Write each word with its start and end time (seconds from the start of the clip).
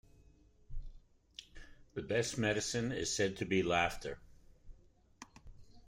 The 1.93 2.01
best 2.01 2.35
medicine 2.35 2.91
is 2.91 3.13
said 3.13 3.37
to 3.37 3.45
be 3.45 3.61
laughter. 3.61 4.17